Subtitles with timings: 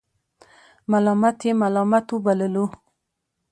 [0.91, 2.65] ملامت یې ملامت وبللو.